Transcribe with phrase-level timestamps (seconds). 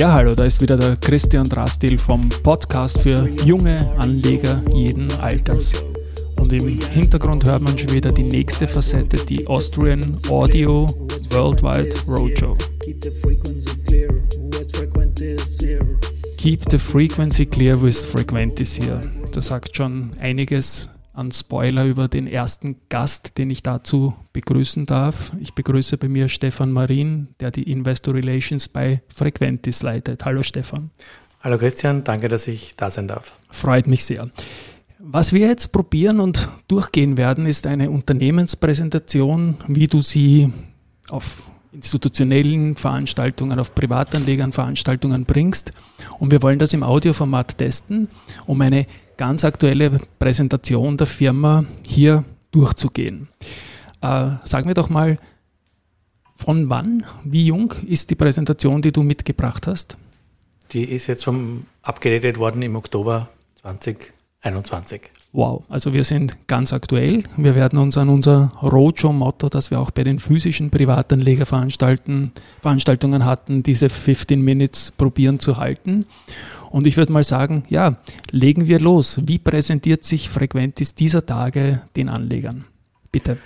[0.00, 5.84] Ja, hallo, da ist wieder der Christian Drastil vom Podcast für junge Anleger jeden Alters.
[6.36, 10.86] Und im Hintergrund hört man schon wieder die nächste Facette, die Austrian Audio
[11.32, 12.56] Worldwide Roadshow.
[12.78, 13.04] Keep
[16.70, 19.02] the frequency clear with frequencies here.
[19.34, 20.88] Das sagt schon einiges
[21.20, 25.32] an Spoiler über den ersten Gast, den ich dazu begrüßen darf.
[25.38, 30.24] Ich begrüße bei mir Stefan Marin, der die Investor Relations bei Frequentis leitet.
[30.24, 30.90] Hallo Stefan.
[31.40, 33.36] Hallo Christian, danke, dass ich da sein darf.
[33.50, 34.30] Freut mich sehr.
[34.98, 40.50] Was wir jetzt probieren und durchgehen werden, ist eine Unternehmenspräsentation, wie du sie
[41.10, 45.72] auf institutionellen Veranstaltungen, auf Privatanlegern Veranstaltungen bringst.
[46.18, 48.08] Und wir wollen das im Audioformat testen,
[48.46, 53.28] um eine ganz aktuelle Präsentation der Firma hier durchzugehen.
[54.00, 55.18] Äh, sag mir doch mal,
[56.36, 59.98] von wann, wie jung ist die Präsentation, die du mitgebracht hast?
[60.72, 63.28] Die ist jetzt vom abgedatet worden im Oktober
[63.60, 65.10] 2021.
[65.32, 67.22] Wow, also wir sind ganz aktuell.
[67.36, 72.32] Wir werden uns an unser Roadshow-Motto, das wir auch bei den physischen Privatanlegerveranstaltungen
[73.24, 76.04] hatten, diese 15 Minutes probieren zu halten.
[76.70, 77.98] Und ich würde mal sagen, ja,
[78.32, 79.20] legen wir los.
[79.24, 82.64] Wie präsentiert sich Frequentis dieser Tage den Anlegern?
[83.12, 83.36] Bitte.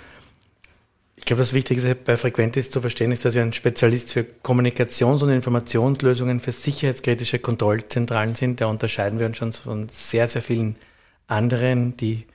[1.17, 5.21] Ich glaube, das Wichtigste bei Frequentis zu verstehen ist, dass wir ein Spezialist für Kommunikations-
[5.23, 8.61] und Informationslösungen für sicherheitskritische Kontrollzentralen sind.
[8.61, 10.75] Da unterscheiden wir uns schon von sehr, sehr vielen
[11.27, 12.25] anderen, die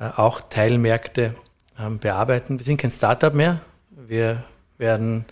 [0.00, 1.34] äh, auch Teilmärkte
[1.78, 2.58] ähm, bearbeiten.
[2.58, 3.60] Wir sind kein Startup mehr.
[3.90, 4.44] Wir
[4.78, 5.24] werden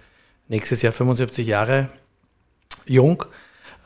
[0.49, 1.89] nächstes Jahr 75 Jahre
[2.87, 3.25] jung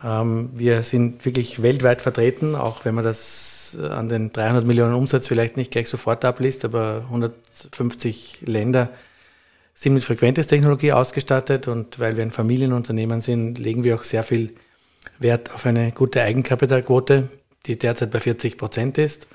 [0.04, 4.94] ähm, wir sind wirklich weltweit vertreten, auch wenn man das äh, an den 300 Millionen
[4.94, 8.90] Umsatz vielleicht nicht gleich sofort abliest, aber 150 Länder
[9.72, 14.54] sind mit Frequentis-Technologie ausgestattet und weil wir ein Familienunternehmen sind, legen wir auch sehr viel
[15.18, 17.28] Wert auf eine gute Eigenkapitalquote,
[17.66, 19.26] die derzeit bei 40 Prozent ist.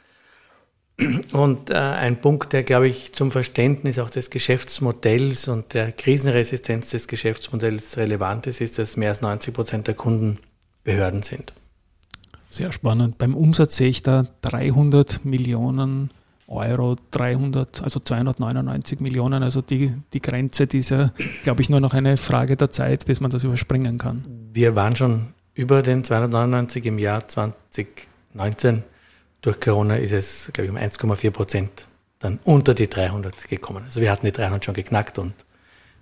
[1.32, 6.90] Und äh, ein Punkt, der, glaube ich, zum Verständnis auch des Geschäftsmodells und der Krisenresistenz
[6.90, 10.40] des Geschäftsmodells relevant ist, ist, dass mehr als 90 Prozent der Kunden
[10.84, 11.54] Behörden sind.
[12.50, 13.18] Sehr spannend.
[13.18, 16.10] Beim Umsatz sehe ich da 300 Millionen
[16.48, 19.44] Euro, 300, also 299 Millionen.
[19.44, 21.12] Also die, die Grenze, die ist ja,
[21.44, 24.26] glaube ich, nur noch eine Frage der Zeit, bis man das überspringen kann.
[24.52, 27.28] Wir waren schon über den 299 im Jahr
[28.34, 28.84] 2019.
[29.42, 31.88] Durch Corona ist es, glaube ich, um 1,4 Prozent
[32.20, 33.86] dann unter die 300 gekommen.
[33.86, 35.34] Also wir hatten die 300 schon geknackt und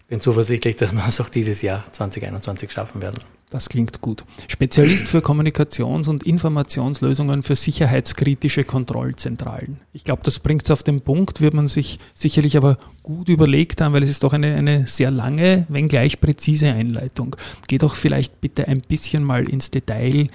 [0.08, 3.20] bin zuversichtlich, dass wir es auch dieses Jahr 2021 schaffen werden.
[3.50, 4.26] Das klingt gut.
[4.50, 9.80] Spezialist für Kommunikations- und Informationslösungen für sicherheitskritische Kontrollzentralen.
[9.94, 13.80] Ich glaube, das bringt es auf den Punkt, wird man sich sicherlich aber gut überlegt
[13.80, 17.38] haben, weil es ist doch eine, eine sehr lange, wenngleich präzise Einleitung.
[17.68, 20.30] Geht doch vielleicht bitte ein bisschen mal ins Detail,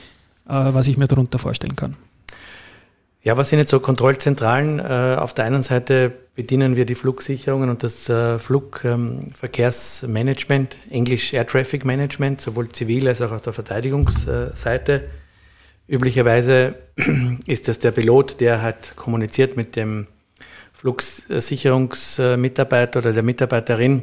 [0.45, 1.97] was ich mir darunter vorstellen kann.
[3.25, 4.81] Ja, was sind jetzt so Kontrollzentralen?
[4.81, 11.47] Äh, auf der einen Seite bedienen wir die Flugsicherungen und das äh, Flugverkehrsmanagement, Englisch Air
[11.47, 15.05] Traffic Management, sowohl zivil als auch auf der Verteidigungsseite.
[15.87, 16.75] Üblicherweise
[17.47, 20.09] ist das der Pilot, der halt kommuniziert mit dem
[20.73, 24.03] Flugsicherungsmitarbeiter oder der Mitarbeiterin,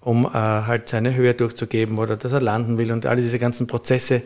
[0.00, 3.68] um äh, halt seine Höhe durchzugeben oder dass er landen will und all diese ganzen
[3.68, 4.22] Prozesse,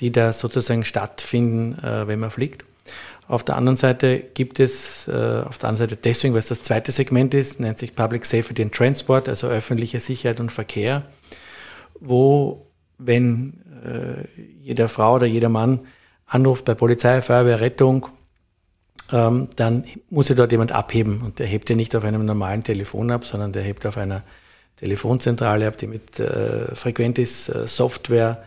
[0.00, 2.64] die da sozusagen stattfinden, wenn man fliegt.
[3.28, 6.62] Auf der anderen Seite gibt es, äh, auf der anderen Seite deswegen, weil es das
[6.62, 11.02] zweite Segment ist, nennt sich Public Safety and Transport, also öffentliche Sicherheit und Verkehr,
[11.98, 12.66] wo,
[12.98, 15.80] wenn äh, jede Frau oder jeder Mann
[16.26, 18.06] anruft bei Polizei, Feuerwehr, Rettung,
[19.10, 21.20] ähm, dann muss er dort jemand abheben.
[21.20, 24.22] Und der hebt ja nicht auf einem normalen Telefon ab, sondern der hebt auf einer
[24.76, 28.44] Telefonzentrale ab, die mit äh, Frequentis äh, Software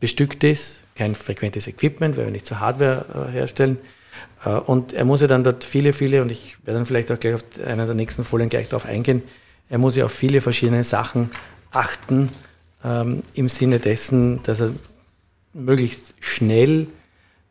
[0.00, 3.78] bestückt ist, kein frequentes Equipment, weil wir nicht so Hardware äh, herstellen.
[4.44, 7.18] Äh, und er muss ja dann dort viele, viele, und ich werde dann vielleicht auch
[7.18, 9.22] gleich auf einer der nächsten Folien gleich darauf eingehen,
[9.68, 11.30] er muss ja auf viele verschiedene Sachen
[11.70, 12.30] achten,
[12.84, 14.72] ähm, im Sinne dessen, dass er
[15.52, 16.86] möglichst schnell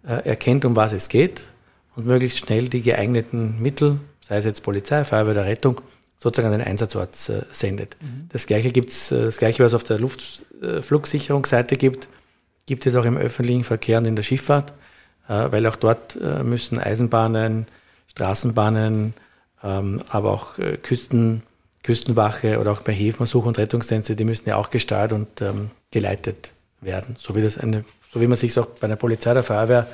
[0.07, 1.50] äh, erkennt, um was es geht
[1.95, 5.81] und möglichst schnell die geeigneten Mittel, sei es jetzt Polizei, Feuerwehr oder Rettung,
[6.19, 7.95] sozusagen an den Einsatzort äh, sendet.
[8.01, 8.27] Mhm.
[8.30, 12.10] Das gleiche gibt's, äh, das gleiche, was es auf der Luftflugsicherungsseite gibt,
[12.66, 14.74] gibt es auch im öffentlichen Verkehr und in der Schifffahrt,
[15.27, 17.66] äh, weil auch dort müssen Eisenbahnen,
[18.07, 19.13] Straßenbahnen,
[19.63, 21.42] ähm, aber auch Küsten,
[21.83, 25.72] Küstenwache oder auch bei Häfen, Such- und Rettungsdienste, die müssen ja auch gesteuert und ähm,
[25.92, 26.51] geleitet
[26.81, 27.15] werden.
[27.18, 29.88] So wie, das eine, so wie man sich es auch bei einer Polizei, der Feuerwehr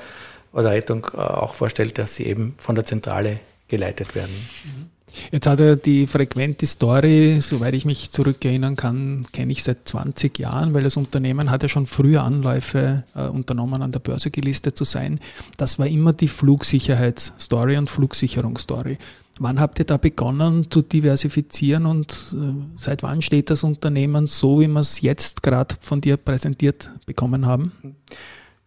[0.52, 3.38] oder Rettung auch vorstellt, dass sie eben von der Zentrale
[3.68, 4.34] geleitet werden.
[4.64, 4.95] Mhm.
[5.30, 10.38] Jetzt hat er die frequente Story, soweit ich mich zurückerinnern kann, kenne ich seit 20
[10.38, 14.76] Jahren, weil das Unternehmen hat ja schon früher Anläufe äh, unternommen, an der Börse gelistet
[14.76, 15.18] zu sein.
[15.56, 18.98] Das war immer die Flugsicherheitsstory und Flugsicherungsstory.
[19.38, 24.60] Wann habt ihr da begonnen zu diversifizieren und äh, seit wann steht das Unternehmen so,
[24.60, 27.72] wie wir es jetzt gerade von dir präsentiert bekommen haben?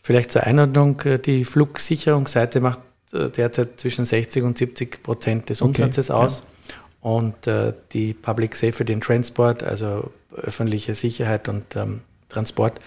[0.01, 2.79] Vielleicht zur Einordnung, äh, die Flugsicherungsseite macht
[3.11, 6.43] derzeit zwischen 60 und 70 Prozent des Umsatzes okay, aus.
[6.67, 6.75] Ja.
[7.01, 12.79] Und äh, die Public Safety and Transport, also öffentliche Sicherheit und ähm, Transport,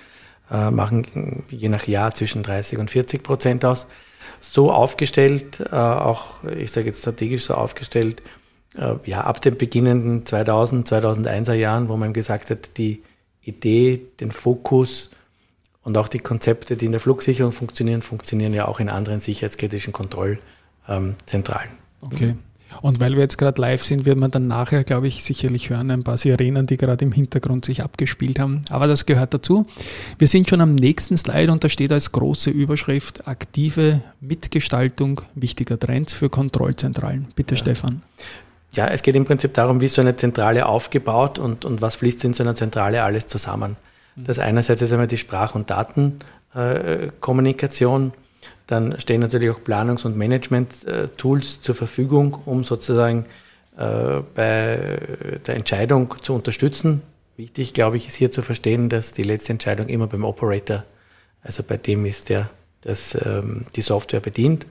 [0.50, 3.86] äh, machen je nach Jahr zwischen 30 und 40 Prozent aus.
[4.40, 8.22] So aufgestellt, äh, auch ich sage jetzt strategisch so aufgestellt,
[8.76, 13.02] äh, ja, ab den beginnenden 2000, 2001er Jahren, wo man gesagt hat, die
[13.42, 15.10] Idee, den Fokus,
[15.84, 19.92] und auch die Konzepte, die in der Flugsicherung funktionieren, funktionieren ja auch in anderen sicherheitskritischen
[19.92, 21.70] Kontrollzentralen.
[22.00, 22.34] Okay.
[22.80, 25.90] Und weil wir jetzt gerade live sind, wird man dann nachher, glaube ich, sicherlich hören,
[25.90, 28.62] ein paar Sirenen, die gerade im Hintergrund sich abgespielt haben.
[28.70, 29.66] Aber das gehört dazu.
[30.18, 35.78] Wir sind schon am nächsten Slide und da steht als große Überschrift aktive Mitgestaltung wichtiger
[35.78, 37.28] Trends für Kontrollzentralen.
[37.34, 37.60] Bitte, ja.
[37.60, 38.02] Stefan.
[38.74, 42.24] Ja, es geht im Prinzip darum, wie so eine Zentrale aufgebaut und, und was fließt
[42.24, 43.76] in so einer Zentrale alles zusammen.
[44.16, 48.12] Das einerseits ist einmal die Sprach- und Datenkommunikation.
[48.66, 53.24] Dann stehen natürlich auch Planungs- und Management-Tools zur Verfügung, um sozusagen
[53.76, 54.98] äh, bei
[55.46, 57.02] der Entscheidung zu unterstützen.
[57.36, 60.84] Wichtig, glaube ich, ist hier zu verstehen, dass die letzte Entscheidung immer beim Operator,
[61.42, 62.50] also bei dem ist, der
[62.82, 64.66] das, ähm, die Software bedient.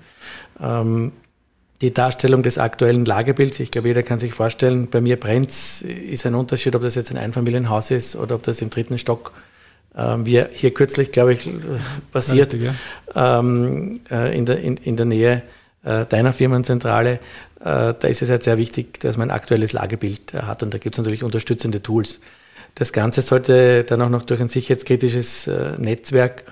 [1.82, 5.50] Ähm, die Darstellung des aktuellen Lagebilds, ich glaube, jeder kann sich vorstellen, bei mir brennt
[5.50, 9.34] ist ein Unterschied, ob das jetzt ein Einfamilienhaus ist oder ob das im dritten Stock,
[9.96, 11.50] äh, wie hier kürzlich, glaube ich,
[12.12, 12.72] passiert, Richtig,
[13.16, 13.40] ja.
[13.40, 15.42] ähm, äh, in, der, in, in der Nähe
[15.84, 17.14] äh, deiner Firmenzentrale.
[17.60, 20.74] Äh, da ist es halt sehr wichtig, dass man ein aktuelles Lagebild äh, hat und
[20.74, 22.20] da gibt es natürlich unterstützende Tools.
[22.76, 26.46] Das Ganze sollte dann auch noch durch ein sicherheitskritisches äh, Netzwerk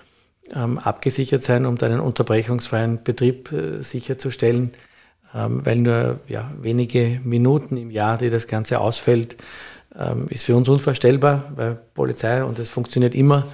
[0.54, 4.89] ähm, abgesichert sein, um dann einen unterbrechungsfreien Betrieb sicherzustellen ähm,
[5.34, 9.38] weil nur ja, wenige Minuten im Jahr, die das Ganze ausfällt,
[9.98, 13.46] ähm, ist für uns unvorstellbar, weil Polizei und das funktioniert immer,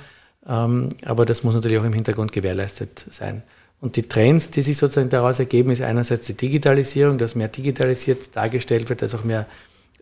[0.48, 3.44] ähm, aber das muss natürlich auch im Hintergrund gewährleistet sein.
[3.82, 8.36] Und die Trends, die sich sozusagen daraus ergeben, ist einerseits die Digitalisierung, dass mehr digitalisiert
[8.36, 9.46] dargestellt wird, dass auch mehr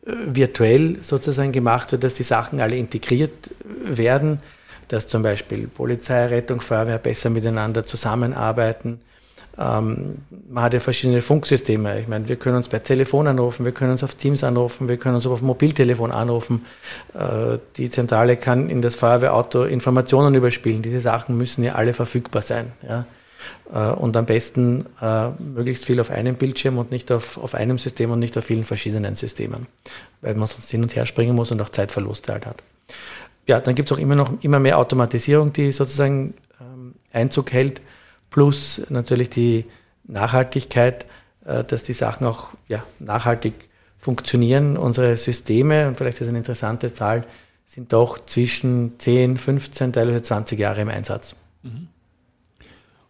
[0.05, 3.49] äh, virtuell sozusagen gemacht wird, dass die Sachen alle integriert
[3.83, 4.39] werden,
[4.87, 9.01] dass zum Beispiel Polizei, Rettung, Feuerwehr besser miteinander zusammenarbeiten,
[9.57, 10.17] ähm,
[10.49, 11.99] man hat ja verschiedene Funksysteme.
[11.99, 14.97] Ich meine, wir können uns per Telefon anrufen, wir können uns auf Teams anrufen, wir
[14.97, 16.65] können uns auf Mobiltelefon anrufen.
[17.13, 20.81] Äh, die Zentrale kann in das Feuerwehrauto Informationen überspielen.
[20.81, 22.71] Diese Sachen müssen ja alle verfügbar sein.
[22.87, 23.05] Ja?
[23.71, 27.77] Äh, und am besten äh, möglichst viel auf einem Bildschirm und nicht auf, auf einem
[27.77, 29.67] System und nicht auf vielen verschiedenen Systemen,
[30.21, 32.63] weil man sonst hin und her springen muss und auch Zeitverluste halt hat.
[33.47, 37.81] Ja, dann gibt es auch immer noch immer mehr Automatisierung, die sozusagen ähm, Einzug hält
[38.33, 39.65] plus natürlich die
[40.05, 41.05] Nachhaltigkeit,
[41.45, 43.53] äh, dass die Sachen auch ja, nachhaltig
[43.99, 44.75] funktionieren.
[44.75, 47.25] Unsere Systeme, und vielleicht ist eine interessante Zahl,
[47.65, 51.35] sind doch zwischen 10, 15, teilweise 20 Jahre im Einsatz.
[51.61, 51.87] Mhm.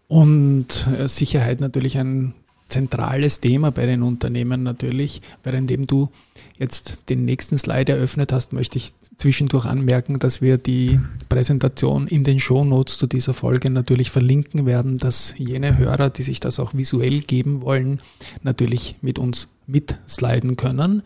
[0.08, 2.36] Und äh, Sicherheit natürlich ein
[2.74, 5.22] zentrales Thema bei den Unternehmen natürlich.
[5.44, 6.10] Währenddem du
[6.58, 11.00] jetzt den nächsten Slide eröffnet hast, möchte ich zwischendurch anmerken, dass wir die
[11.30, 16.39] Präsentation in den Shownotes zu dieser Folge natürlich verlinken werden, dass jene Hörer, die sich
[16.39, 18.00] das auch visuell geben wollen,
[18.42, 21.03] natürlich mit uns mitsliden können.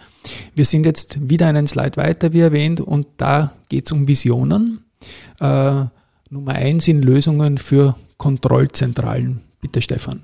[0.56, 4.86] Wir sind jetzt wieder einen Slide weiter, wie erwähnt, und da geht es um Visionen.
[5.40, 5.86] Äh,
[6.30, 9.42] Nummer eins sind Lösungen für Kontrollzentralen.
[9.62, 10.24] Bitte, Stefan.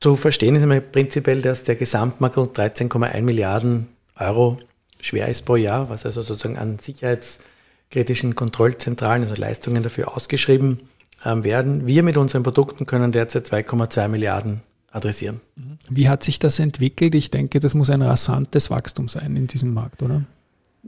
[0.00, 3.88] Zu verstehen ist einmal prinzipiell, dass der Gesamtmarkt rund 13,1 Milliarden
[4.18, 4.56] Euro
[4.98, 10.78] schwer ist pro Jahr, was also sozusagen an sicherheitskritischen Kontrollzentralen, also Leistungen dafür ausgeschrieben
[11.24, 11.86] ähm, werden.
[11.86, 15.42] Wir mit unseren Produkten können derzeit 2,2 Milliarden adressieren.
[15.90, 17.14] Wie hat sich das entwickelt?
[17.14, 20.24] Ich denke, das muss ein rasantes Wachstum sein in diesem Markt, oder?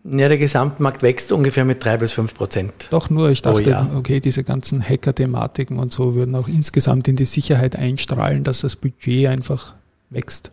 [0.05, 2.89] Ja, der Gesamtmarkt wächst ungefähr mit drei bis fünf Prozent.
[2.91, 7.27] Doch nur, ich dachte, okay, diese ganzen Hacker-Thematiken und so würden auch insgesamt in die
[7.27, 9.75] Sicherheit einstrahlen, dass das Budget einfach
[10.11, 10.51] wächst.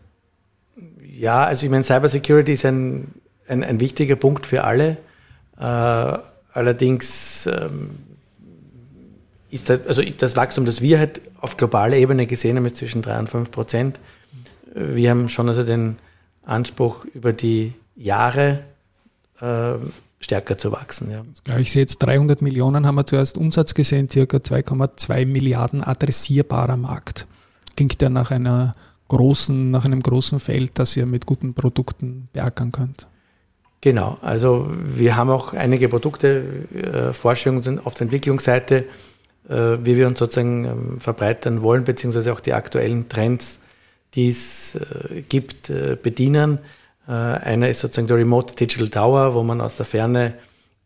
[1.02, 3.14] Ja, also ich meine, Cybersecurity ist ein,
[3.48, 4.98] ein, ein wichtiger Punkt für alle.
[5.58, 5.64] Äh,
[6.54, 7.92] allerdings ähm,
[9.50, 13.02] ist das, also das Wachstum, das wir halt auf globaler Ebene gesehen haben, ist zwischen
[13.02, 14.00] drei und fünf Prozent.
[14.76, 15.98] Wir haben schon also den
[16.44, 18.64] Anspruch über die Jahre
[19.42, 19.74] äh,
[20.20, 21.12] stärker zu wachsen.
[21.12, 21.58] Ja.
[21.58, 27.26] Ich sehe jetzt 300 Millionen haben wir zuerst Umsatz gesehen, circa 2,2 Milliarden adressierbarer Markt.
[27.76, 28.74] Klingt ja nach einer
[29.08, 33.08] großen, nach einem großen Feld, das ihr mit guten Produkten beackern könnt.
[33.82, 36.44] Genau, also wir haben auch einige Produkte,
[36.74, 38.86] äh, Forschungen auf der Entwicklungsseite,
[39.48, 43.60] äh, wie wir uns sozusagen ähm, verbreitern wollen, beziehungsweise auch die aktuellen Trends,
[44.16, 46.60] die es äh, gibt, äh, bedienen.
[47.10, 50.36] Äh, einer ist sozusagen der Remote Digital Tower, wo man aus der Ferne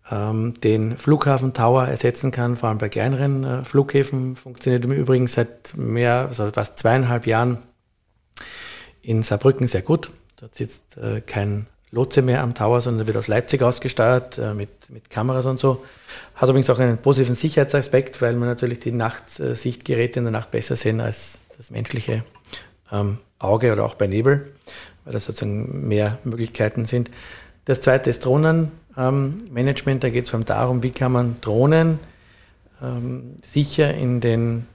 [0.10, 4.36] ähm, den Flughafen Tower ersetzen kann, vor allem bei kleineren äh, Flughäfen.
[4.36, 7.60] Funktioniert im Übrigen seit mehr, also fast zweieinhalb Jahren
[9.02, 10.12] in Saarbrücken sehr gut.
[10.38, 15.12] Dort sitzt kein Lotse mehr am Tower, sondern wird aus Leipzig ausgesteuert äh, mit, mit
[15.12, 15.86] Kameras und so.
[16.34, 20.76] Hat übrigens auch einen positiven Sicherheitsaspekt, weil man natürlich die Nachtsichtgeräte in der Nacht besser
[20.76, 22.24] sehen als das menschliche
[22.92, 24.54] ähm, Auge oder auch bei Nebel,
[25.06, 27.12] weil das sozusagen mehr Möglichkeiten sind.
[27.66, 29.88] Das zweite ist Drohnenmanagement.
[29.88, 32.00] Ähm, da geht es vor allem darum, wie kann man Drohnen
[32.82, 34.66] ähm, sicher in den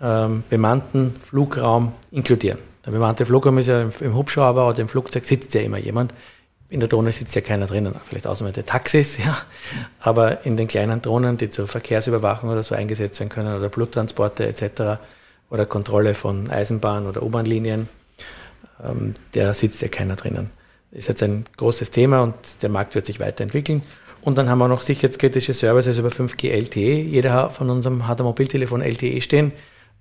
[0.00, 2.58] ähm, bemannten Flugraum inkludieren.
[2.86, 6.14] Der bemannte Flugraum ist ja im, im Hubschrauber oder im Flugzeug sitzt ja immer jemand
[6.70, 9.36] in der Drohne sitzt ja keiner drinnen, vielleicht außer mit den Taxis, ja.
[9.98, 14.46] Aber in den kleinen Drohnen, die zur Verkehrsüberwachung oder so eingesetzt werden können oder Bluttransporte
[14.46, 15.02] etc.
[15.50, 17.88] oder Kontrolle von Eisenbahn- oder U-Bahn-Linien,
[18.84, 20.50] ähm, der sitzt ja keiner drinnen.
[20.92, 23.82] Ist jetzt ein großes Thema und der Markt wird sich weiterentwickeln.
[24.22, 27.00] Und dann haben wir noch sicherheitskritische Services über 5G LTE.
[27.02, 29.52] Jeder von unserem hat ein Mobiltelefon LTE stehen,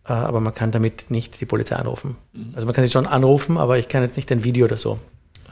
[0.06, 2.18] äh, aber man kann damit nicht die Polizei anrufen.
[2.34, 2.52] Mhm.
[2.54, 5.00] Also man kann sie schon anrufen, aber ich kann jetzt nicht ein Video oder so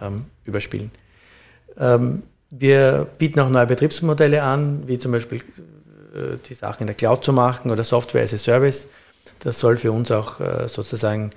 [0.01, 0.91] ähm, überspielen.
[1.77, 6.95] Ähm, wir bieten auch neue Betriebsmodelle an, wie zum Beispiel äh, die Sachen in der
[6.95, 8.87] Cloud zu machen oder Software as a Service.
[9.39, 11.31] Das soll für uns auch äh, sozusagen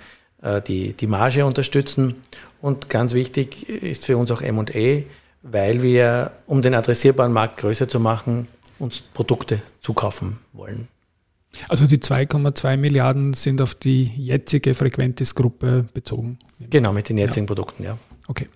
[0.66, 2.14] die, die Marge unterstützen.
[2.60, 5.04] Und ganz wichtig ist für uns auch ME,
[5.42, 10.88] weil wir, um den adressierbaren Markt größer zu machen, uns Produkte zukaufen wollen.
[11.68, 16.38] Also die 2,2 Milliarden sind auf die jetzige Frequentis-Gruppe bezogen.
[16.58, 17.48] Genau, mit den jetzigen ja.
[17.48, 17.98] Produkten, ja.
[18.28, 18.48] Okay.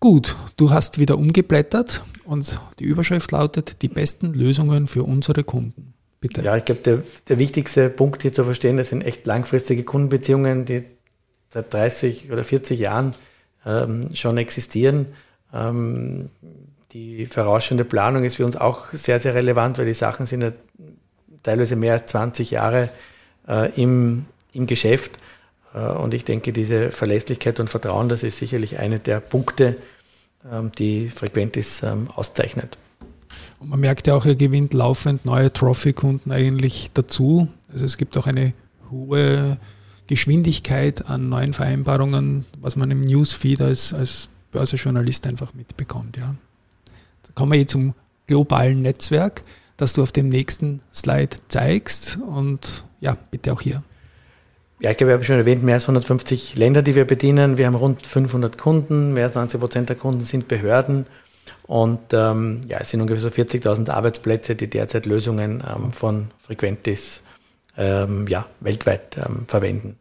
[0.00, 5.94] Gut, du hast wieder umgeblättert und die Überschrift lautet die besten Lösungen für unsere Kunden.
[6.20, 6.42] Bitte.
[6.42, 10.64] Ja, ich glaube, der, der wichtigste Punkt hier zu verstehen, das sind echt langfristige Kundenbeziehungen,
[10.64, 10.84] die
[11.50, 13.14] seit 30 oder 40 Jahren
[13.64, 15.06] ähm, schon existieren.
[15.52, 16.30] Ähm,
[16.92, 20.52] die vorausschauende Planung ist für uns auch sehr, sehr relevant, weil die Sachen sind ja
[21.42, 22.88] teilweise mehr als 20 Jahre
[23.46, 25.18] äh, im, im Geschäft.
[25.74, 29.76] Äh, und ich denke, diese Verlässlichkeit und Vertrauen, das ist sicherlich eine der Punkte,
[30.50, 32.78] ähm, die Frequentis ähm, auszeichnet.
[33.60, 37.48] Und man merkt ja auch, er gewinnt laufend neue Trophy-Kunden eigentlich dazu.
[37.72, 38.52] Also es gibt auch eine
[38.90, 39.58] hohe
[40.06, 46.16] Geschwindigkeit an neuen Vereinbarungen, was man im Newsfeed als, als Börsejournalist einfach mitbekommt.
[46.16, 46.34] Ja.
[47.24, 47.94] Da kommen wir jetzt zum
[48.26, 49.42] globalen Netzwerk,
[49.76, 52.18] das du auf dem nächsten Slide zeigst.
[52.26, 53.82] Und ja, bitte auch hier.
[54.80, 57.58] Ja, ich glaube, ich habe schon erwähnt, mehr als 150 Länder, die wir bedienen.
[57.58, 61.06] Wir haben rund 500 Kunden, mehr als 90 Prozent der Kunden sind Behörden.
[61.68, 67.22] Und ähm, ja, es sind ungefähr so 40.000 Arbeitsplätze, die derzeit Lösungen ähm, von Frequentis
[67.76, 69.98] ähm, ja, weltweit ähm, verwenden.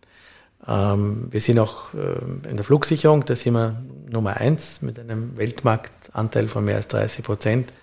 [0.65, 5.37] Ähm, wir sind auch äh, in der Flugsicherung, da sind wir Nummer eins mit einem
[5.37, 7.73] Weltmarktanteil von mehr als 30 Prozent.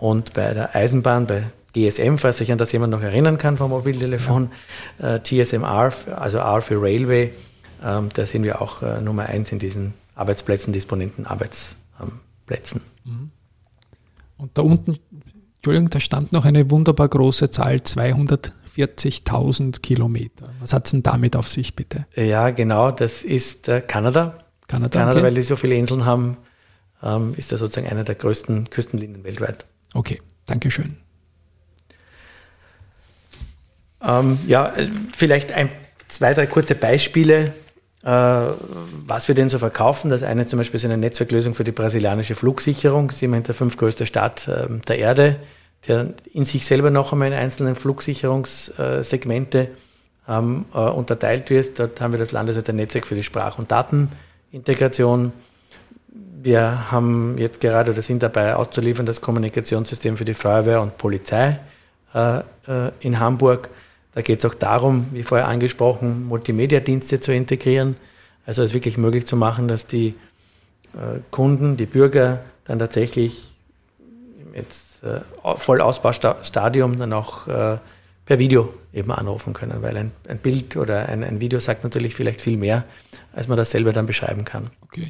[0.00, 3.70] Und bei der Eisenbahn, bei GSM, falls sich an das jemand noch erinnern kann vom
[3.70, 4.50] Mobiltelefon,
[4.98, 7.32] äh, GSM-R, also R für Railway,
[7.84, 11.24] ähm, da sind wir auch äh, Nummer eins in diesen Arbeitsplätzen, disponenten
[12.52, 12.82] Arbeitsplätzen.
[14.36, 14.98] Und da unten,
[15.56, 20.50] Entschuldigung, da stand noch eine wunderbar große Zahl, 240.000 Kilometer.
[20.60, 22.06] Was hat es denn damit auf sich, bitte?
[22.14, 24.38] Ja, genau, das ist äh, Kanada.
[24.68, 25.26] Kanada, Kanada okay.
[25.26, 26.36] weil die so viele Inseln haben,
[27.02, 29.64] ähm, ist das sozusagen eine der größten Küstenlinien weltweit.
[29.94, 30.96] Okay, Dankeschön.
[34.02, 35.68] Ähm, ja, äh, vielleicht ein,
[36.08, 37.52] zwei, drei kurze Beispiele,
[38.02, 40.10] was wir denn so verkaufen.
[40.10, 43.10] Das eine zum Beispiel ist eine Netzwerklösung für die brasilianische Flugsicherung.
[43.10, 45.36] Ist immerhin der fünftgrößte Staat äh, der Erde,
[45.86, 49.68] der in sich selber noch einmal in einzelnen Flugsicherungssegmente
[50.28, 51.78] ähm, äh, unterteilt wird.
[51.78, 55.32] Dort haben wir das landesweite Netzwerk für die Sprach- und Datenintegration.
[56.42, 61.60] Wir haben jetzt gerade oder sind dabei auszuliefern das Kommunikationssystem für die Feuerwehr und Polizei
[62.14, 62.42] äh, äh,
[63.00, 63.70] in Hamburg.
[64.14, 67.96] Da geht es auch darum, wie vorher angesprochen, Multimedia-Dienste zu integrieren.
[68.44, 70.14] Also es wirklich möglich zu machen, dass die
[70.94, 73.52] äh, Kunden, die Bürger dann tatsächlich
[74.54, 75.20] jetzt äh,
[75.56, 77.78] Vollausbaustadium dann auch äh,
[78.26, 82.14] per Video eben anrufen können, weil ein, ein Bild oder ein, ein, Video sagt natürlich
[82.14, 82.84] vielleicht viel mehr,
[83.32, 84.70] als man das selber dann beschreiben kann.
[84.82, 85.08] Okay.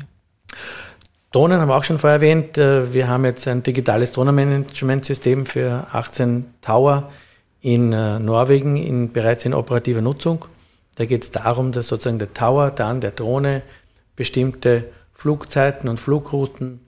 [1.32, 2.58] Drohnen haben wir auch schon vorher erwähnt.
[2.58, 7.10] Äh, wir haben jetzt ein digitales Drohnenmanagementsystem für 18 Tower
[7.62, 10.44] in äh, Norwegen in, bereits in operativer Nutzung.
[10.96, 13.62] Da geht es darum, dass sozusagen der Tower dann der Drohne
[14.16, 16.80] bestimmte Flugzeiten und Flugrouten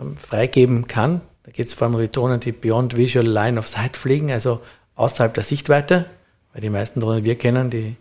[0.00, 1.20] ähm, freigeben kann.
[1.42, 4.30] Da geht es vor allem um die Drohnen, die Beyond Visual Line of Sight fliegen,
[4.30, 4.60] also
[4.94, 6.06] außerhalb der Sichtweite,
[6.52, 7.96] weil die meisten Drohnen, die wir kennen, die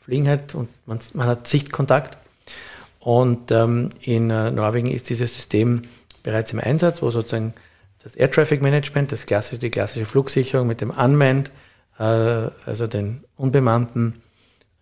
[0.00, 2.16] fliegen halt und man, man hat Sichtkontakt.
[3.00, 5.82] Und ähm, in äh, Norwegen ist dieses System
[6.22, 7.52] bereits im Einsatz, wo sozusagen
[8.02, 11.50] das Air Traffic Management, das klassische, die klassische Flugsicherung mit dem Unmanned,
[12.02, 14.14] also den unbemannten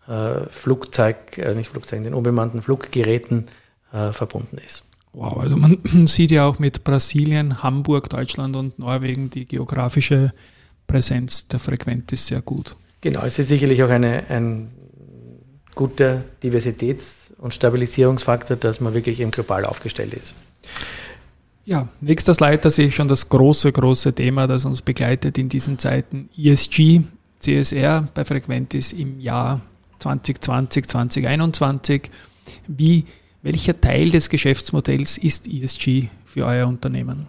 [0.08, 3.46] äh, Flugzeug, äh, nicht Flugzeugen, den unbemannten Fluggeräten
[3.92, 4.84] äh, verbunden ist.
[5.12, 10.32] Wow, also man sieht ja auch mit Brasilien, Hamburg, Deutschland und Norwegen die geografische
[10.86, 12.76] Präsenz der Frequenz sehr gut.
[13.00, 14.70] Genau, es ist sicherlich auch eine, ein
[15.74, 20.34] guter Diversitäts- und Stabilisierungsfaktor, dass man wirklich eben global aufgestellt ist.
[21.64, 25.48] Ja, nächster Slide, da sehe ich schon das große, große Thema, das uns begleitet in
[25.48, 26.28] diesen Zeiten.
[26.36, 27.02] ESG,
[27.38, 29.60] CSR bei Frequentis im Jahr
[30.00, 32.10] 2020, 2021.
[32.66, 33.04] Wie,
[33.42, 37.28] welcher Teil des Geschäftsmodells ist ESG für euer Unternehmen?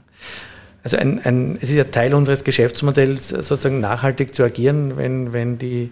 [0.84, 5.60] Also ein, ein, es ist ja Teil unseres Geschäftsmodells, sozusagen nachhaltig zu agieren, wenn, wenn
[5.60, 5.92] die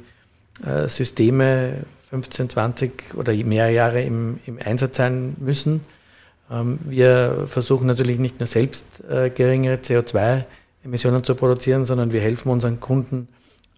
[0.66, 5.82] äh, Systeme 15, 20 oder mehr Jahre im, im Einsatz sein müssen.
[6.52, 12.50] Ähm, wir versuchen natürlich nicht nur selbst äh, geringere CO2-Emissionen zu produzieren, sondern wir helfen
[12.50, 13.28] unseren Kunden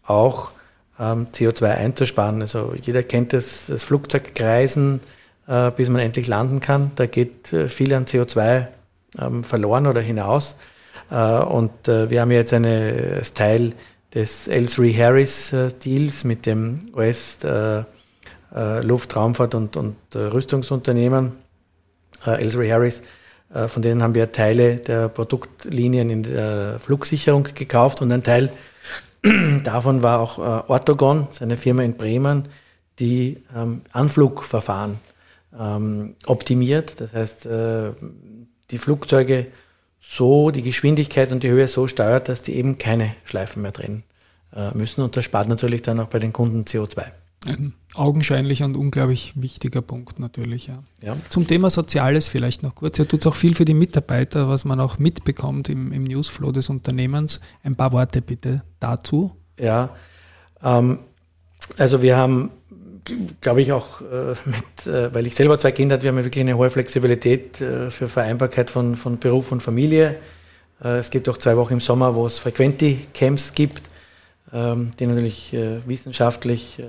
[0.06, 0.52] auch
[1.00, 2.42] ähm, CO2 einzusparen.
[2.42, 5.02] Also jeder kennt das, das Flugzeugkreisen,
[5.48, 6.92] äh, bis man endlich landen kann.
[6.96, 8.68] Da geht äh, viel an CO2
[9.20, 10.56] ähm, verloren oder hinaus.
[11.10, 13.74] und wir haben jetzt eine, als Teil
[14.16, 15.54] des L3 Harris
[15.86, 17.40] Deals mit dem US
[18.82, 21.34] Luft-, Raumfahrt- und, und Rüstungsunternehmen,
[22.28, 23.02] L3 Harris,
[23.68, 28.50] von denen haben wir Teile der Produktlinien in der Flugsicherung gekauft und ein Teil
[29.64, 32.50] Davon war auch äh, Ortogon, seine Firma in Bremen,
[33.00, 35.00] die ähm, Anflugverfahren
[35.58, 37.00] ähm, optimiert.
[37.00, 37.92] Das heißt, äh,
[38.72, 39.48] die Flugzeuge
[40.02, 44.04] so, die Geschwindigkeit und die Höhe so steuert, dass die eben keine Schleifen mehr drehen
[44.54, 45.02] äh, müssen.
[45.02, 47.06] Und das spart natürlich dann auch bei den Kunden CO2.
[47.46, 50.68] Ein augenscheinlicher und unglaublich wichtiger Punkt natürlich.
[50.68, 50.84] Ja.
[51.02, 51.16] ja.
[51.30, 53.00] Zum Thema Soziales vielleicht noch kurz.
[53.00, 56.70] Ihr tut auch viel für die Mitarbeiter, was man auch mitbekommt im, im Newsflow des
[56.70, 57.42] Unternehmens.
[57.64, 59.36] Ein paar Worte bitte dazu.
[59.60, 59.90] Ja,
[60.64, 61.00] ähm,
[61.78, 62.52] also wir haben,
[63.42, 66.42] glaube ich, auch äh, mit, äh, weil ich selber zwei Kinder habe, wir haben wirklich
[66.42, 70.16] eine hohe Flexibilität äh, für Vereinbarkeit von, von Beruf und Familie.
[70.82, 73.93] Äh, es gibt auch zwei Wochen im Sommer, wo es Frequenti-Camps gibt
[74.54, 76.84] die natürlich äh, wissenschaftlich äh,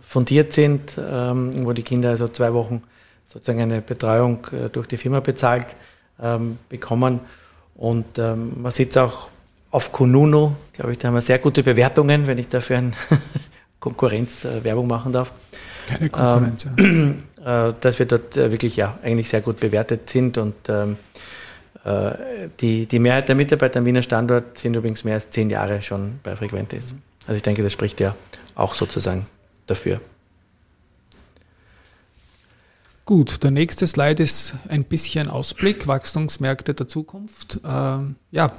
[0.00, 2.82] fundiert sind, ähm, wo die Kinder also zwei Wochen
[3.26, 5.66] sozusagen eine Betreuung äh, durch die Firma bezahlt
[6.22, 7.20] ähm, bekommen.
[7.74, 9.28] Und man sieht es auch
[9.70, 12.92] auf Kununu, glaube ich, da haben wir sehr gute Bewertungen, wenn ich dafür eine
[13.80, 15.30] Konkurrenzwerbung machen darf.
[15.86, 17.72] Keine Konkurrenz, ähm, ja.
[17.80, 20.96] dass wir dort wirklich ja eigentlich sehr gut bewertet sind und ähm,
[22.60, 26.20] die, die Mehrheit der Mitarbeiter am Wiener Standort sind übrigens mehr als zehn Jahre schon
[26.22, 26.94] bei Frequentis.
[27.26, 28.14] Also ich denke, das spricht ja
[28.54, 29.26] auch sozusagen
[29.66, 30.00] dafür.
[33.04, 37.60] Gut, der nächste Slide ist ein bisschen Ausblick, Wachstumsmärkte der Zukunft.
[37.64, 38.50] Ähm, ja,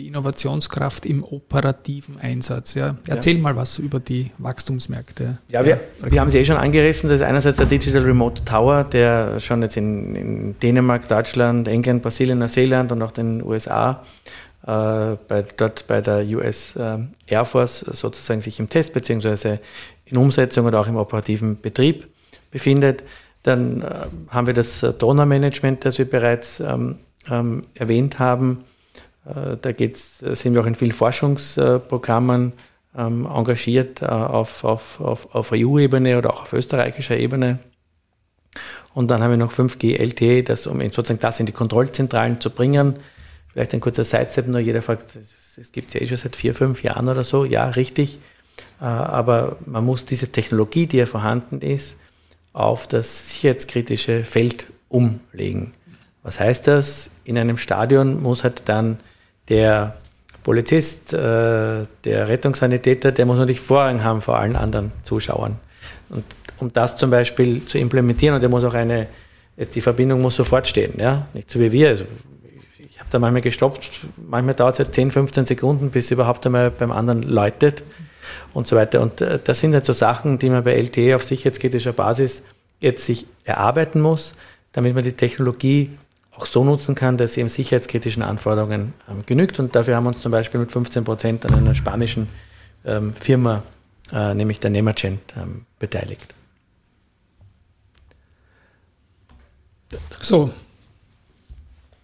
[0.00, 2.74] die Innovationskraft im operativen Einsatz.
[2.74, 2.96] Ja.
[3.06, 3.42] Erzähl ja.
[3.42, 5.38] mal was über die Wachstumsmärkte.
[5.48, 7.10] Ja, wir, wir haben es eh schon angerissen.
[7.10, 12.02] Das ist einerseits der Digital Remote Tower, der schon jetzt in, in Dänemark, Deutschland, England,
[12.02, 14.02] Brasilien, Neuseeland und auch den USA
[14.66, 19.58] äh, bei, dort bei der US äh, Air Force sozusagen sich im Test bzw.
[20.06, 22.06] in Umsetzung oder auch im operativen Betrieb
[22.50, 23.04] befindet.
[23.42, 23.86] Dann äh,
[24.30, 26.96] haben wir das Donnermanagement, das wir bereits ähm,
[27.28, 28.69] ähm, erwähnt haben äh,
[29.24, 32.52] da geht's, sind wir auch in vielen Forschungsprogrammen
[32.96, 37.58] ähm, engagiert, äh, auf, auf, auf, auf EU-Ebene oder auch auf österreichischer Ebene.
[38.92, 42.50] Und dann haben wir noch 5G LTE, das, um sozusagen das in die Kontrollzentralen zu
[42.50, 42.96] bringen.
[43.52, 45.16] Vielleicht ein kurzer Sidestep nur, jeder fragt,
[45.56, 47.44] es gibt es ja eh schon seit vier, fünf Jahren oder so.
[47.44, 48.18] Ja, richtig.
[48.80, 51.96] Äh, aber man muss diese Technologie, die ja vorhanden ist,
[52.52, 55.72] auf das sicherheitskritische Feld umlegen.
[56.22, 57.10] Was heißt das?
[57.24, 58.98] In einem Stadion muss halt dann
[59.48, 59.94] der
[60.42, 65.56] Polizist, äh, der Rettungssanitäter, der muss natürlich Vorrang haben vor allen anderen Zuschauern.
[66.08, 66.24] Und
[66.58, 69.06] um das zum Beispiel zu implementieren, und der muss auch eine,
[69.56, 71.88] die Verbindung muss sofort stehen, ja, nicht so wie wir.
[71.88, 72.04] Also
[72.78, 73.90] ich habe da manchmal gestoppt,
[74.28, 77.82] manchmal dauert es halt 10, 15 Sekunden, bis überhaupt einmal beim anderen läutet
[78.54, 79.00] und so weiter.
[79.00, 82.42] Und äh, das sind halt so Sachen, die man bei LTE auf sicherheitskritischer Basis
[82.80, 84.34] jetzt sich erarbeiten muss,
[84.72, 85.90] damit man die Technologie
[86.40, 89.58] auch so nutzen kann, dass sie eben sicherheitskritischen Anforderungen ähm, genügt.
[89.58, 92.28] Und dafür haben wir uns zum Beispiel mit 15 Prozent an einer spanischen
[92.84, 93.62] ähm, Firma
[94.12, 96.34] äh, nämlich der Nemergent, ähm, beteiligt.
[100.20, 100.50] So,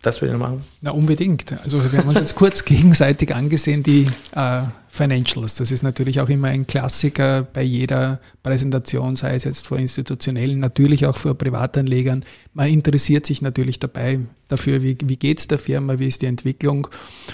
[0.06, 0.62] das will ich machen?
[0.82, 1.52] Na, unbedingt.
[1.64, 5.56] Also wir haben uns jetzt kurz gegenseitig angesehen, die äh, Financials.
[5.56, 10.60] Das ist natürlich auch immer ein Klassiker bei jeder Präsentation, sei es jetzt vor institutionellen,
[10.60, 12.24] natürlich auch vor Privatanlegern.
[12.54, 16.26] Man interessiert sich natürlich dabei dafür, wie, wie geht es der Firma, wie ist die
[16.26, 16.86] Entwicklung.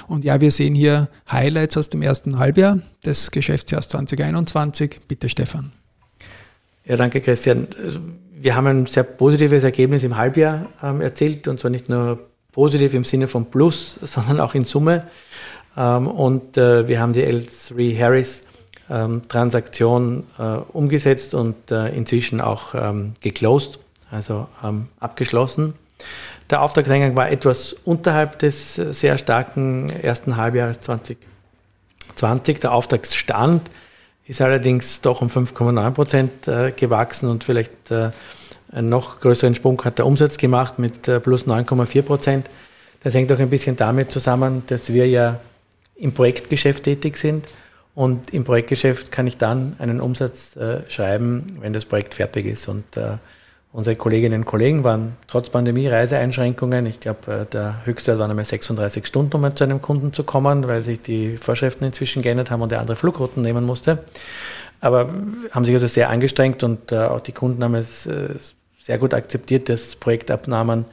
[0.09, 5.01] Und ja, wir sehen hier Highlights aus dem ersten Halbjahr des Geschäftsjahres 2021.
[5.07, 5.73] Bitte, Stefan.
[6.87, 7.69] Ja, danke, Christian.
[8.35, 12.95] Wir haben ein sehr positives Ergebnis im Halbjahr ähm, erzielt, und zwar nicht nur positiv
[12.95, 15.09] im Sinne von Plus, sondern auch in Summe.
[15.77, 18.43] Ähm, und äh, wir haben die L3 Harris
[18.91, 23.79] ähm, Transaktion äh, umgesetzt und äh, inzwischen auch ähm, geclosed,
[24.11, 24.47] also
[25.01, 25.73] abgeschlossen.
[26.51, 32.61] Der Auftragseingang war etwas unterhalb des sehr starken ersten Halbjahres 2020.
[32.61, 33.63] Der Auftragsstand
[34.27, 36.33] ist allerdings doch um 5,9 Prozent
[36.77, 37.91] gewachsen und vielleicht
[38.73, 42.51] einen noch größeren Sprung hat der Umsatz gemacht mit äh, plus 9,4 Prozent.
[43.03, 45.41] Das hängt auch ein bisschen damit zusammen, dass wir ja
[45.97, 47.47] im Projektgeschäft tätig sind.
[47.95, 52.67] Und im Projektgeschäft kann ich dann einen Umsatz äh, schreiben, wenn das Projekt fertig ist.
[52.67, 53.19] Und äh,
[53.73, 56.87] unsere Kolleginnen und Kollegen waren trotz Pandemie Reiseeinschränkungen.
[56.87, 60.67] Ich glaube, äh, der höchste waren einmal 36 Stunden, um zu einem Kunden zu kommen,
[60.67, 63.99] weil sich die Vorschriften inzwischen geändert haben und er andere Flugrouten nehmen musste.
[64.81, 65.11] Aber
[65.51, 68.31] haben sich also sehr angestrengt und äh, auch die Kunden haben es äh,
[68.83, 70.85] sehr gut akzeptiert, dass Projektabnahmen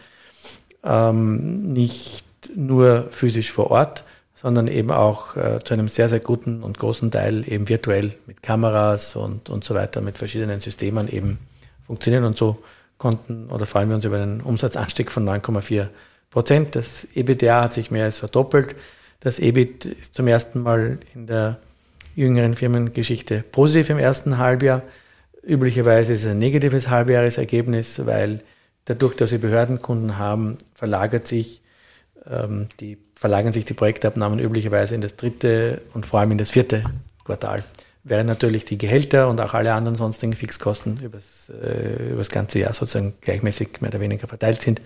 [0.84, 2.24] ähm, nicht
[2.56, 4.04] nur physisch vor Ort,
[4.36, 8.42] sondern eben auch äh, zu einem sehr, sehr guten und großen Teil eben virtuell mit
[8.42, 11.40] Kameras und, und so weiter, mit verschiedenen Systemen eben
[11.86, 12.24] funktionieren.
[12.24, 12.64] Und so
[12.98, 15.88] konnten oder freuen wir uns über einen Umsatzanstieg von 9,4
[16.30, 16.76] Prozent.
[16.76, 18.76] Das EBITDA hat sich mehr als verdoppelt.
[19.20, 21.58] Das EBIT ist zum ersten Mal in der
[22.16, 24.84] jüngeren Firmengeschichte positiv im ersten Halbjahr.
[25.44, 28.42] Üblicherweise ist es ein negatives Halbjahresergebnis, weil
[28.86, 31.62] dadurch, dass wir Behördenkunden haben, verlagert sich
[32.30, 36.52] ähm, die, verlagern sich die Projektabnahmen üblicherweise in das dritte und vor allem in das
[36.52, 36.84] vierte
[37.24, 37.64] Quartal.
[38.04, 42.74] Während natürlich die Gehälter und auch alle anderen sonstigen Fixkosten übers, äh, übers ganze Jahr
[42.74, 44.82] sozusagen gleichmäßig mehr oder weniger verteilt sind.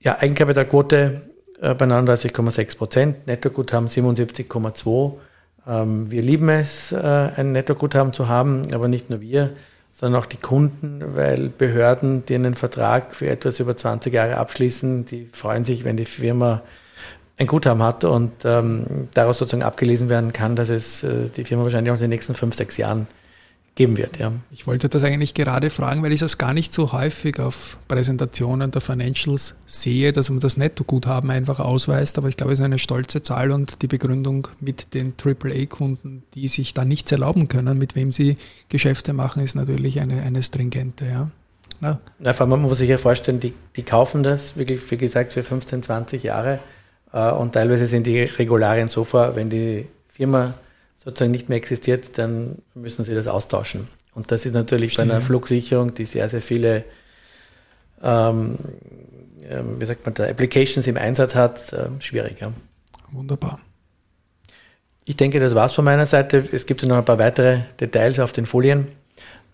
[0.00, 1.22] Ja, Eigenkapitalquote
[1.60, 5.12] äh, bei 39,6 Prozent, Nettoguthaben 77,2 ähm,
[5.66, 9.50] wir lieben es, äh, ein Nettoguthaben zu haben, aber nicht nur wir,
[9.92, 15.04] sondern auch die Kunden, weil Behörden, die einen Vertrag für etwas über 20 Jahre abschließen,
[15.04, 16.62] die freuen sich, wenn die Firma
[17.36, 21.64] ein Guthaben hat und ähm, daraus sozusagen abgelesen werden kann, dass es äh, die Firma
[21.64, 23.06] wahrscheinlich auch in den nächsten fünf, sechs Jahren
[23.80, 24.18] geben wird.
[24.18, 24.32] Ja.
[24.50, 28.70] Ich wollte das eigentlich gerade fragen, weil ich das gar nicht so häufig auf Präsentationen
[28.70, 32.78] der Financials sehe, dass man das Nettoguthaben einfach ausweist, aber ich glaube, es ist eine
[32.78, 37.96] stolze Zahl und die Begründung mit den AAA-Kunden, die sich da nichts erlauben können, mit
[37.96, 38.36] wem sie
[38.68, 41.06] Geschäfte machen, ist natürlich eine, eine stringente.
[41.06, 41.30] Ja.
[41.80, 41.98] Ja.
[42.18, 45.32] Na, vor allem man muss sich ja vorstellen, die, die kaufen das wirklich, wie gesagt,
[45.32, 46.58] für 15, 20 Jahre
[47.14, 50.52] äh, und teilweise sind die Regularien so vor, wenn die Firma
[51.02, 53.88] sozusagen nicht mehr existiert, dann müssen sie das austauschen.
[54.14, 56.84] Und das ist natürlich bei einer Flugsicherung, die sehr, sehr viele,
[58.02, 58.58] ähm,
[59.78, 62.40] wie sagt man, da, Applications im Einsatz hat, äh, schwierig.
[62.40, 62.52] Ja.
[63.12, 63.60] Wunderbar.
[65.04, 66.46] Ich denke, das war es von meiner Seite.
[66.52, 68.88] Es gibt noch ein paar weitere Details auf den Folien.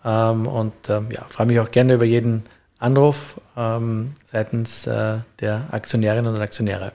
[0.03, 2.43] Ähm, und ähm, ja, freue mich auch gerne über jeden
[2.79, 6.91] Anruf ähm, seitens äh, der Aktionärinnen und Aktionäre.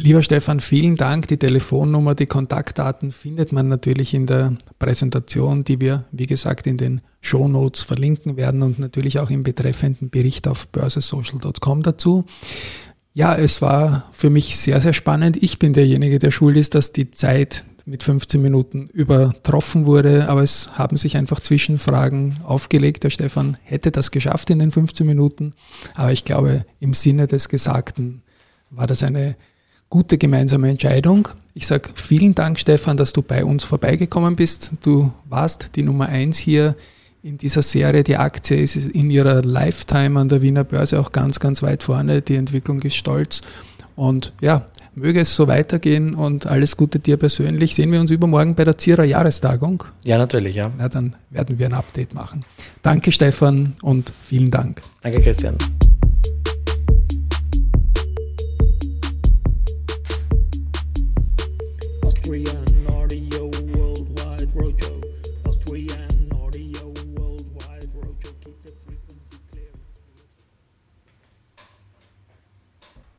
[0.00, 1.26] Lieber Stefan, vielen Dank.
[1.26, 6.76] Die Telefonnummer, die Kontaktdaten findet man natürlich in der Präsentation, die wir, wie gesagt, in
[6.76, 12.26] den Show Notes verlinken werden und natürlich auch im betreffenden Bericht auf börsesocial.com dazu.
[13.12, 15.42] Ja, es war für mich sehr, sehr spannend.
[15.42, 20.44] Ich bin derjenige, der schuld ist, dass die Zeit mit 15 Minuten übertroffen wurde, aber
[20.44, 23.02] es haben sich einfach Zwischenfragen aufgelegt.
[23.02, 25.54] Der Stefan hätte das geschafft in den 15 Minuten,
[25.96, 28.22] aber ich glaube, im Sinne des Gesagten
[28.70, 29.34] war das eine
[29.90, 31.28] gute gemeinsame Entscheidung.
[31.54, 34.72] Ich sage vielen Dank, Stefan, dass du bei uns vorbeigekommen bist.
[34.82, 36.76] Du warst die Nummer eins hier
[37.22, 38.04] in dieser Serie.
[38.04, 42.22] Die Aktie ist in ihrer Lifetime an der Wiener Börse auch ganz, ganz weit vorne.
[42.22, 43.40] Die Entwicklung ist stolz.
[43.96, 47.74] Und ja, möge es so weitergehen und alles Gute dir persönlich.
[47.74, 49.84] Sehen wir uns übermorgen bei der Zierer Jahrestagung?
[50.04, 50.70] Ja, natürlich, ja.
[50.78, 50.88] ja.
[50.88, 52.40] Dann werden wir ein Update machen.
[52.82, 54.82] Danke, Stefan, und vielen Dank.
[55.02, 55.56] Danke, Christian.